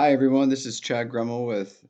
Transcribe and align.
Hi, 0.00 0.12
everyone. 0.12 0.48
This 0.48 0.64
is 0.64 0.78
Chad 0.78 1.10
Grummel 1.10 1.44
with 1.44 1.84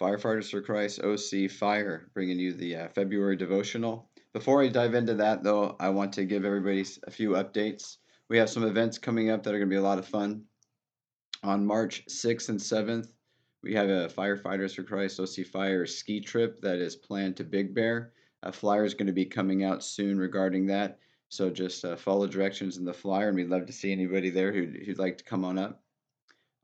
Firefighters 0.00 0.50
for 0.50 0.62
Christ 0.62 1.00
OC 1.00 1.48
Fire, 1.48 2.10
bringing 2.12 2.40
you 2.40 2.52
the 2.52 2.74
uh, 2.74 2.88
February 2.88 3.36
devotional. 3.36 4.10
Before 4.32 4.60
I 4.60 4.66
dive 4.66 4.94
into 4.94 5.14
that, 5.14 5.44
though, 5.44 5.76
I 5.78 5.90
want 5.90 6.12
to 6.14 6.24
give 6.24 6.44
everybody 6.44 6.84
a 7.06 7.10
few 7.12 7.30
updates. 7.30 7.98
We 8.28 8.36
have 8.38 8.50
some 8.50 8.64
events 8.64 8.98
coming 8.98 9.30
up 9.30 9.44
that 9.44 9.50
are 9.54 9.58
going 9.58 9.70
to 9.70 9.74
be 9.74 9.78
a 9.78 9.80
lot 9.80 10.00
of 10.00 10.08
fun. 10.08 10.42
On 11.44 11.64
March 11.64 12.04
6th 12.06 12.48
and 12.48 12.58
7th, 12.58 13.12
we 13.62 13.74
have 13.74 13.88
a 13.88 14.08
Firefighters 14.08 14.74
for 14.74 14.82
Christ 14.82 15.20
OC 15.20 15.46
Fire 15.46 15.86
ski 15.86 16.20
trip 16.20 16.60
that 16.62 16.78
is 16.78 16.96
planned 16.96 17.36
to 17.36 17.44
Big 17.44 17.76
Bear. 17.76 18.12
A 18.42 18.50
flyer 18.50 18.84
is 18.84 18.94
going 18.94 19.06
to 19.06 19.12
be 19.12 19.26
coming 19.26 19.62
out 19.62 19.84
soon 19.84 20.18
regarding 20.18 20.66
that. 20.66 20.98
So 21.28 21.48
just 21.48 21.84
uh, 21.84 21.94
follow 21.94 22.26
directions 22.26 22.76
in 22.76 22.84
the 22.84 22.92
flyer, 22.92 23.28
and 23.28 23.36
we'd 23.36 23.50
love 23.50 23.66
to 23.66 23.72
see 23.72 23.92
anybody 23.92 24.30
there 24.30 24.52
who'd, 24.52 24.82
who'd 24.84 24.98
like 24.98 25.18
to 25.18 25.24
come 25.24 25.44
on 25.44 25.58
up. 25.58 25.81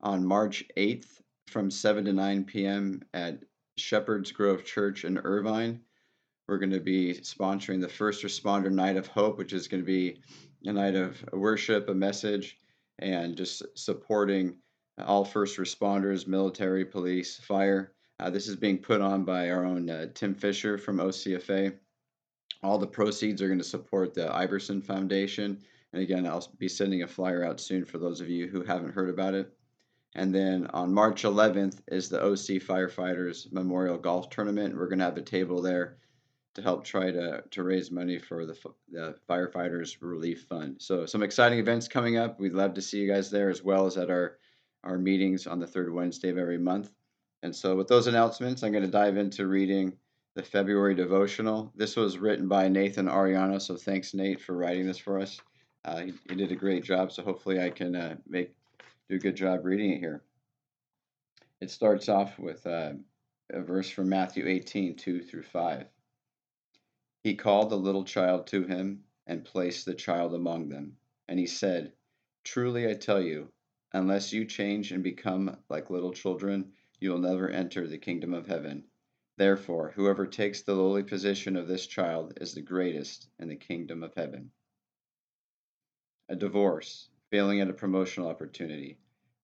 On 0.01 0.25
March 0.25 0.63
8th, 0.77 1.19
from 1.47 1.69
7 1.69 2.05
to 2.05 2.13
9 2.13 2.45
p.m. 2.45 3.01
at 3.13 3.43
Shepherd's 3.77 4.31
Grove 4.31 4.63
Church 4.63 5.03
in 5.03 5.17
Irvine, 5.17 5.81
we're 6.47 6.57
going 6.57 6.71
to 6.71 6.79
be 6.79 7.15
sponsoring 7.15 7.81
the 7.81 7.89
First 7.89 8.23
Responder 8.23 8.71
Night 8.71 8.95
of 8.95 9.07
Hope, 9.07 9.37
which 9.37 9.51
is 9.51 9.67
going 9.67 9.81
to 9.81 9.85
be 9.85 10.21
a 10.63 10.71
night 10.71 10.95
of 10.95 11.21
worship, 11.33 11.89
a 11.89 11.93
message, 11.93 12.57
and 12.99 13.35
just 13.35 13.61
supporting 13.75 14.55
all 14.97 15.25
first 15.25 15.57
responders, 15.57 16.27
military, 16.27 16.85
police, 16.85 17.37
fire. 17.37 17.93
Uh, 18.19 18.29
this 18.29 18.47
is 18.47 18.55
being 18.55 18.77
put 18.77 19.01
on 19.01 19.25
by 19.25 19.49
our 19.49 19.65
own 19.65 19.89
uh, 19.89 20.07
Tim 20.13 20.33
Fisher 20.33 20.77
from 20.77 20.97
OCFA. 20.97 21.75
All 22.63 22.77
the 22.77 22.87
proceeds 22.87 23.41
are 23.41 23.47
going 23.47 23.59
to 23.59 23.63
support 23.63 24.13
the 24.13 24.33
Iverson 24.33 24.81
Foundation. 24.81 25.59
And 25.93 26.01
again, 26.01 26.25
I'll 26.25 26.47
be 26.57 26.67
sending 26.67 27.03
a 27.03 27.07
flyer 27.07 27.43
out 27.43 27.59
soon 27.59 27.85
for 27.85 27.97
those 27.97 28.21
of 28.21 28.29
you 28.29 28.47
who 28.47 28.63
haven't 28.63 28.93
heard 28.93 29.09
about 29.09 29.33
it. 29.33 29.53
And 30.15 30.33
then 30.33 30.67
on 30.67 30.93
March 30.93 31.23
11th 31.23 31.79
is 31.87 32.09
the 32.09 32.21
OC 32.21 32.61
Firefighters 32.61 33.51
Memorial 33.51 33.97
Golf 33.97 34.29
Tournament. 34.29 34.75
We're 34.75 34.87
going 34.87 34.99
to 34.99 35.05
have 35.05 35.17
a 35.17 35.21
table 35.21 35.61
there 35.61 35.97
to 36.55 36.61
help 36.61 36.83
try 36.83 37.11
to, 37.11 37.43
to 37.51 37.63
raise 37.63 37.91
money 37.91 38.17
for 38.17 38.45
the, 38.45 38.57
the 38.91 39.15
Firefighters 39.29 39.97
Relief 40.01 40.45
Fund. 40.49 40.77
So, 40.79 41.05
some 41.05 41.21
exciting 41.21 41.59
events 41.59 41.87
coming 41.87 42.17
up. 42.17 42.39
We'd 42.39 42.53
love 42.53 42.73
to 42.73 42.81
see 42.81 42.99
you 42.99 43.11
guys 43.11 43.29
there 43.29 43.49
as 43.49 43.63
well 43.63 43.85
as 43.85 43.97
at 43.97 44.09
our, 44.09 44.37
our 44.83 44.97
meetings 44.97 45.45
on 45.45 45.59
the 45.59 45.67
third 45.67 45.93
Wednesday 45.93 46.29
of 46.29 46.37
every 46.37 46.57
month. 46.57 46.91
And 47.43 47.55
so, 47.55 47.75
with 47.75 47.87
those 47.87 48.07
announcements, 48.07 48.63
I'm 48.63 48.71
going 48.71 48.83
to 48.83 48.91
dive 48.91 49.15
into 49.15 49.47
reading 49.47 49.93
the 50.35 50.43
February 50.43 50.95
devotional. 50.95 51.71
This 51.75 51.95
was 51.95 52.17
written 52.17 52.47
by 52.47 52.67
Nathan 52.67 53.07
Ariano, 53.07 53.61
so 53.61 53.75
thanks, 53.75 54.13
Nate, 54.13 54.41
for 54.41 54.55
writing 54.55 54.87
this 54.87 54.97
for 54.97 55.19
us. 55.19 55.39
Uh, 55.85 56.01
he, 56.01 56.13
he, 56.27 56.35
did 56.35 56.51
a 56.51 56.55
great 56.55 56.83
job, 56.83 57.11
so 57.11 57.23
hopefully 57.23 57.61
I 57.61 57.69
can 57.69 57.95
uh, 57.95 58.15
make 58.27 58.53
do 59.09 59.15
a 59.15 59.19
good 59.19 59.35
job 59.35 59.65
reading 59.65 59.91
it 59.91 59.99
here. 59.99 60.21
It 61.61 61.71
starts 61.71 62.09
off 62.09 62.37
with 62.37 62.65
uh, 62.67 62.93
a 63.49 63.61
verse 63.61 63.89
from 63.89 64.07
Matthew 64.07 64.47
18 64.47 64.97
2 64.97 65.23
through 65.23 65.43
5. 65.43 65.87
He 67.23 67.35
called 67.35 67.71
the 67.71 67.75
little 67.75 68.03
child 68.03 68.45
to 68.47 68.63
him 68.63 69.03
and 69.25 69.43
placed 69.43 69.85
the 69.85 69.95
child 69.95 70.35
among 70.35 70.69
them. 70.69 70.95
And 71.27 71.39
he 71.39 71.47
said, 71.47 71.93
Truly 72.43 72.87
I 72.87 72.93
tell 72.93 73.19
you, 73.19 73.51
unless 73.93 74.31
you 74.31 74.45
change 74.45 74.91
and 74.91 75.03
become 75.03 75.57
like 75.69 75.89
little 75.89 76.13
children, 76.13 76.71
you 76.99 77.09
will 77.09 77.19
never 77.19 77.49
enter 77.49 77.87
the 77.87 77.97
kingdom 77.97 78.35
of 78.35 78.45
heaven. 78.45 78.83
Therefore, 79.37 79.91
whoever 79.95 80.27
takes 80.27 80.61
the 80.61 80.75
lowly 80.75 81.03
position 81.03 81.55
of 81.55 81.67
this 81.67 81.87
child 81.87 82.37
is 82.39 82.53
the 82.53 82.61
greatest 82.61 83.27
in 83.39 83.47
the 83.47 83.55
kingdom 83.55 84.03
of 84.03 84.13
heaven. 84.13 84.51
A 86.29 86.35
divorce, 86.35 87.09
failing 87.29 87.61
at 87.61 87.69
a 87.69 87.73
promotional 87.73 88.29
opportunity, 88.29 88.97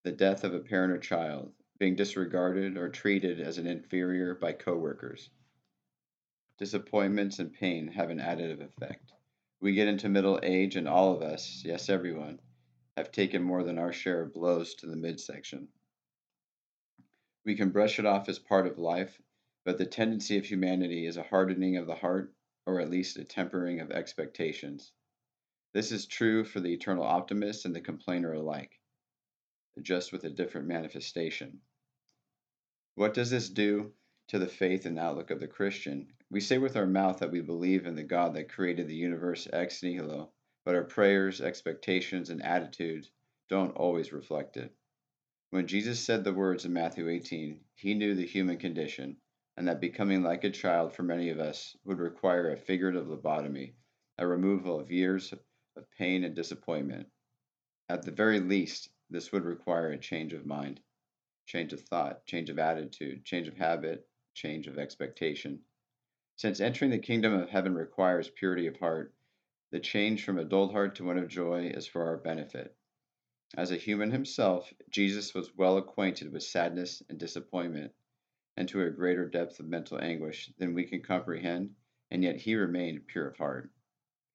the 0.03 0.11
death 0.11 0.43
of 0.43 0.53
a 0.53 0.59
parent 0.59 0.93
or 0.93 0.97
child, 0.97 1.51
being 1.77 1.95
disregarded 1.95 2.77
or 2.77 2.89
treated 2.89 3.39
as 3.39 3.57
an 3.57 3.67
inferior 3.67 4.35
by 4.35 4.53
coworkers. 4.53 5.29
Disappointments 6.57 7.39
and 7.39 7.53
pain 7.53 7.87
have 7.87 8.09
an 8.09 8.19
additive 8.19 8.61
effect. 8.61 9.11
We 9.59 9.73
get 9.73 9.87
into 9.87 10.09
middle 10.09 10.39
age, 10.43 10.75
and 10.75 10.87
all 10.87 11.13
of 11.13 11.21
us, 11.21 11.63
yes, 11.65 11.89
everyone, 11.89 12.39
have 12.97 13.11
taken 13.11 13.43
more 13.43 13.63
than 13.63 13.77
our 13.77 13.91
share 13.91 14.21
of 14.21 14.33
blows 14.33 14.75
to 14.75 14.87
the 14.87 14.95
midsection. 14.95 15.67
We 17.45 17.55
can 17.55 17.69
brush 17.69 17.99
it 17.99 18.05
off 18.05 18.29
as 18.29 18.39
part 18.39 18.67
of 18.67 18.77
life 18.77 19.21
but 19.65 19.79
the 19.79 19.85
tendency 19.85 20.37
of 20.37 20.45
humanity 20.45 21.07
is 21.07 21.17
a 21.17 21.23
hardening 21.23 21.75
of 21.75 21.87
the 21.87 21.95
heart, 21.95 22.31
or 22.67 22.79
at 22.79 22.89
least 22.91 23.17
a 23.17 23.23
tempering 23.23 23.79
of 23.79 23.91
expectations. 23.91 24.93
This 25.75 25.91
is 25.91 26.05
true 26.05 26.45
for 26.45 26.61
the 26.61 26.73
eternal 26.73 27.03
optimist 27.03 27.65
and 27.65 27.75
the 27.75 27.81
complainer 27.81 28.31
alike, 28.31 28.79
just 29.81 30.13
with 30.13 30.23
a 30.23 30.29
different 30.29 30.69
manifestation. 30.69 31.59
What 32.93 33.13
does 33.13 33.29
this 33.29 33.49
do 33.49 33.91
to 34.29 34.39
the 34.39 34.47
faith 34.47 34.85
and 34.85 34.97
outlook 34.97 35.31
of 35.31 35.41
the 35.41 35.49
Christian? 35.49 36.13
We 36.29 36.39
say 36.39 36.59
with 36.59 36.77
our 36.77 36.85
mouth 36.85 37.19
that 37.19 37.31
we 37.31 37.41
believe 37.41 37.85
in 37.85 37.95
the 37.95 38.05
God 38.05 38.35
that 38.35 38.47
created 38.47 38.87
the 38.87 38.95
universe 38.95 39.49
ex 39.51 39.83
nihilo, 39.83 40.31
but 40.63 40.75
our 40.75 40.85
prayers, 40.85 41.41
expectations, 41.41 42.29
and 42.29 42.41
attitudes 42.41 43.11
don't 43.49 43.75
always 43.75 44.13
reflect 44.13 44.55
it. 44.55 44.73
When 45.49 45.67
Jesus 45.67 45.99
said 45.99 46.23
the 46.23 46.31
words 46.31 46.63
in 46.63 46.71
Matthew 46.71 47.09
18, 47.09 47.59
he 47.75 47.95
knew 47.95 48.15
the 48.15 48.25
human 48.25 48.59
condition 48.59 49.17
and 49.57 49.67
that 49.67 49.81
becoming 49.81 50.23
like 50.23 50.45
a 50.45 50.51
child 50.51 50.93
for 50.93 51.03
many 51.03 51.31
of 51.31 51.39
us 51.41 51.75
would 51.83 51.99
require 51.99 52.51
a 52.53 52.57
figurative 52.57 53.07
lobotomy, 53.07 53.73
a 54.17 54.25
removal 54.25 54.79
of 54.79 54.89
years 54.89 55.33
of 55.75 55.89
pain 55.91 56.23
and 56.23 56.35
disappointment. 56.35 57.07
At 57.89 58.03
the 58.03 58.11
very 58.11 58.39
least, 58.39 58.89
this 59.09 59.31
would 59.31 59.43
require 59.43 59.91
a 59.91 59.97
change 59.97 60.33
of 60.33 60.45
mind, 60.45 60.81
change 61.45 61.73
of 61.73 61.81
thought, 61.81 62.25
change 62.25 62.49
of 62.49 62.59
attitude, 62.59 63.25
change 63.25 63.47
of 63.47 63.57
habit, 63.57 64.07
change 64.33 64.67
of 64.67 64.77
expectation. 64.77 65.61
Since 66.37 66.59
entering 66.59 66.91
the 66.91 66.99
kingdom 66.99 67.33
of 67.33 67.49
heaven 67.49 67.75
requires 67.75 68.29
purity 68.29 68.67
of 68.67 68.77
heart, 68.77 69.13
the 69.71 69.79
change 69.79 70.23
from 70.23 70.37
a 70.37 70.45
dull 70.45 70.69
heart 70.69 70.95
to 70.95 71.03
one 71.03 71.17
of 71.17 71.27
joy 71.27 71.67
is 71.67 71.87
for 71.87 72.05
our 72.05 72.17
benefit. 72.17 72.75
As 73.55 73.71
a 73.71 73.77
human 73.77 74.11
himself, 74.11 74.73
Jesus 74.89 75.33
was 75.33 75.55
well 75.55 75.77
acquainted 75.77 76.31
with 76.31 76.43
sadness 76.43 77.01
and 77.09 77.19
disappointment 77.19 77.93
and 78.57 78.67
to 78.69 78.81
a 78.81 78.89
greater 78.89 79.27
depth 79.27 79.59
of 79.59 79.67
mental 79.67 80.01
anguish 80.01 80.51
than 80.57 80.73
we 80.73 80.85
can 80.85 81.01
comprehend, 81.01 81.75
and 82.09 82.23
yet 82.23 82.37
he 82.37 82.55
remained 82.55 83.07
pure 83.07 83.27
of 83.27 83.37
heart. 83.37 83.69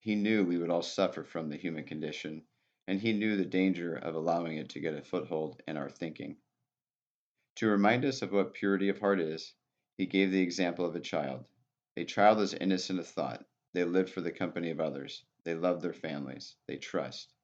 He 0.03 0.15
knew 0.15 0.44
we 0.44 0.56
would 0.56 0.71
all 0.71 0.83
suffer 0.83 1.25
from 1.25 1.50
the 1.50 1.59
human 1.59 1.84
condition, 1.84 2.47
and 2.87 2.99
he 2.99 3.12
knew 3.12 3.37
the 3.37 3.44
danger 3.44 3.94
of 3.94 4.15
allowing 4.15 4.56
it 4.56 4.71
to 4.71 4.81
get 4.81 4.94
a 4.94 5.03
foothold 5.03 5.62
in 5.69 5.77
our 5.77 5.91
thinking. 5.91 6.38
To 7.56 7.69
remind 7.69 8.06
us 8.06 8.22
of 8.22 8.33
what 8.33 8.55
purity 8.55 8.89
of 8.89 8.99
heart 8.99 9.21
is, 9.21 9.53
he 9.99 10.06
gave 10.06 10.31
the 10.31 10.41
example 10.41 10.87
of 10.87 10.97
a 10.97 11.00
child. 11.00 11.47
A 11.99 12.06
child 12.06 12.41
is 12.41 12.55
innocent 12.55 12.99
of 12.99 13.06
thought. 13.09 13.44
They 13.75 13.84
live 13.84 14.10
for 14.10 14.22
the 14.22 14.33
company 14.33 14.71
of 14.71 14.81
others. 14.81 15.22
They 15.44 15.55
love 15.55 15.83
their 15.83 15.93
families. 15.93 16.56
They 16.66 16.78
trust. 16.78 17.34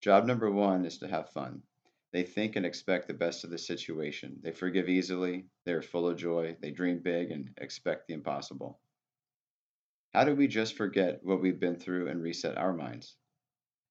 Job 0.00 0.24
number 0.24 0.52
one 0.52 0.84
is 0.86 0.98
to 0.98 1.08
have 1.08 1.30
fun. 1.30 1.64
They 2.12 2.22
think 2.22 2.54
and 2.54 2.64
expect 2.64 3.08
the 3.08 3.14
best 3.14 3.42
of 3.42 3.50
the 3.50 3.58
situation. 3.58 4.38
They 4.40 4.52
forgive 4.52 4.88
easily. 4.88 5.46
They 5.64 5.72
are 5.72 5.82
full 5.82 6.06
of 6.08 6.16
joy. 6.16 6.56
They 6.60 6.70
dream 6.70 7.00
big 7.00 7.32
and 7.32 7.52
expect 7.58 8.06
the 8.06 8.14
impossible. 8.14 8.80
How 10.14 10.24
do 10.24 10.34
we 10.34 10.48
just 10.48 10.74
forget 10.74 11.22
what 11.22 11.42
we've 11.42 11.60
been 11.60 11.76
through 11.76 12.08
and 12.08 12.22
reset 12.22 12.56
our 12.56 12.72
minds? 12.72 13.14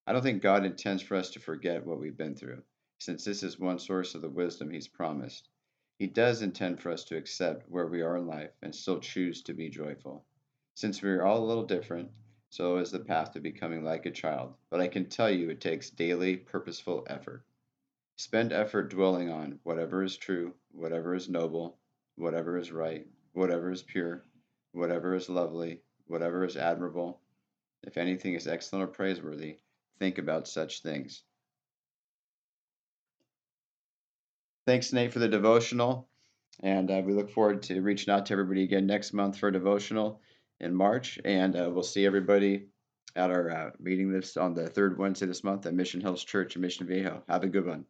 I 0.08 0.14
don't 0.14 0.24
think 0.24 0.42
God 0.42 0.66
intends 0.66 1.04
for 1.04 1.16
us 1.16 1.30
to 1.32 1.40
forget 1.40 1.86
what 1.86 2.00
we've 2.00 2.18
been 2.18 2.36
through, 2.36 2.64
since 2.98 3.24
this 3.24 3.44
is 3.44 3.60
one 3.60 3.78
source 3.78 4.16
of 4.16 4.22
the 4.22 4.30
wisdom 4.30 4.72
He's 4.72 4.88
promised. 4.88 5.48
He 6.00 6.08
does 6.08 6.42
intend 6.42 6.82
for 6.82 6.92
us 6.92 7.04
to 7.06 7.18
accept 7.18 7.70
where 7.70 7.86
we 7.86 8.02
are 8.02 8.18
in 8.18 8.26
life 8.26 8.52
and 8.64 8.74
still 8.74 9.00
choose 9.00 9.44
to 9.44 9.54
be 9.54 9.70
joyful. 9.70 10.26
Since 10.74 11.04
we 11.04 11.10
are 11.12 11.24
all 11.24 11.44
a 11.44 11.46
little 11.46 11.66
different, 11.66 12.10
so 12.50 12.78
is 12.78 12.90
the 12.90 13.00
path 13.00 13.34
to 13.34 13.40
becoming 13.40 13.84
like 13.84 14.08
a 14.08 14.12
child. 14.12 14.56
But 14.72 14.80
I 14.80 14.88
can 14.88 15.10
tell 15.10 15.30
you 15.30 15.52
it 15.52 15.62
takes 15.62 15.92
daily, 15.92 16.36
purposeful 16.36 17.06
effort. 17.08 17.44
Spend 18.16 18.54
effort 18.54 18.90
dwelling 18.90 19.30
on 19.30 19.60
whatever 19.62 20.02
is 20.04 20.18
true, 20.18 20.56
whatever 20.72 21.14
is 21.14 21.30
noble, 21.30 21.78
whatever 22.16 22.58
is 22.58 22.72
right, 22.72 23.06
whatever 23.34 23.72
is 23.72 23.84
pure, 23.84 24.24
whatever 24.72 25.14
is 25.14 25.30
lovely, 25.30 25.82
whatever 26.08 26.46
is 26.46 26.58
admirable. 26.58 27.20
If 27.84 27.98
anything 27.98 28.34
is 28.34 28.48
excellent 28.48 28.84
or 28.84 28.88
praiseworthy, 28.88 29.58
think 30.00 30.18
about 30.18 30.48
such 30.48 30.82
things. 30.82 31.24
Thanks, 34.66 34.92
Nate, 34.92 35.14
for 35.14 35.20
the 35.20 35.28
devotional. 35.28 36.10
And 36.62 36.90
uh, 36.90 37.02
we 37.06 37.14
look 37.14 37.32
forward 37.32 37.64
to 37.64 37.82
reaching 37.82 38.14
out 38.14 38.26
to 38.26 38.34
everybody 38.34 38.64
again 38.64 38.88
next 38.88 39.14
month 39.14 39.38
for 39.38 39.50
a 39.50 39.54
devotional 39.54 40.22
in 40.60 40.74
March. 40.74 41.20
And 41.24 41.56
uh, 41.56 41.70
we'll 41.72 41.84
see 41.84 42.06
everybody 42.06 42.68
at 43.16 43.32
our 43.32 43.50
uh, 43.50 43.70
meeting 43.80 44.12
this 44.12 44.38
on 44.38 44.54
the 44.54 44.68
third 44.68 44.98
Wednesday 44.98 45.26
this 45.26 45.44
month 45.44 45.66
at 45.66 45.74
Mission 45.74 46.02
Hills 46.02 46.24
Church 46.24 46.56
in 46.56 46.62
Mission 46.62 46.88
Viejo. 46.88 47.24
Have 47.30 47.44
a 47.44 47.48
good 47.48 47.66
one. 47.66 47.86